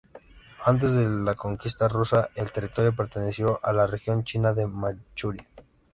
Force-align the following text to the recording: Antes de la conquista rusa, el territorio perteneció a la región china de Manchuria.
Antes 0.65 0.93
de 0.95 1.07
la 1.07 1.35
conquista 1.35 1.87
rusa, 1.87 2.31
el 2.33 2.51
territorio 2.51 2.95
perteneció 2.95 3.59
a 3.63 3.71
la 3.71 3.85
región 3.85 4.23
china 4.23 4.51
de 4.51 4.65
Manchuria. 4.65 5.45